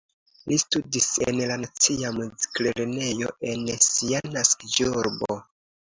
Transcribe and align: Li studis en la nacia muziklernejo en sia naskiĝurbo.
Li 0.51 0.55
studis 0.61 1.09
en 1.25 1.41
la 1.51 1.59
nacia 1.67 2.11
muziklernejo 2.17 3.33
en 3.53 3.71
sia 3.93 4.27
naskiĝurbo. 4.35 5.43